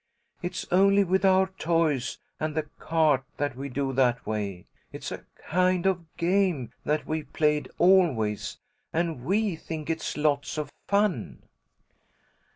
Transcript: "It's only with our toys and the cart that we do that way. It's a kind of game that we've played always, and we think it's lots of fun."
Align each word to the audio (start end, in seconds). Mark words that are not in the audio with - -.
"It's 0.41 0.65
only 0.71 1.03
with 1.03 1.23
our 1.23 1.45
toys 1.59 2.17
and 2.39 2.55
the 2.55 2.63
cart 2.79 3.23
that 3.37 3.55
we 3.55 3.69
do 3.69 3.93
that 3.93 4.25
way. 4.25 4.65
It's 4.91 5.11
a 5.11 5.25
kind 5.35 5.85
of 5.85 6.07
game 6.17 6.71
that 6.83 7.05
we've 7.05 7.31
played 7.33 7.69
always, 7.77 8.57
and 8.91 9.23
we 9.23 9.55
think 9.55 9.91
it's 9.91 10.17
lots 10.17 10.57
of 10.57 10.71
fun." 10.87 11.43